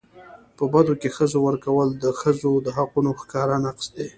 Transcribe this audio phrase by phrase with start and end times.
[0.57, 4.09] په بدو کي د ښځو ورکول د ښځو د حقونو ښکاره نقض دی.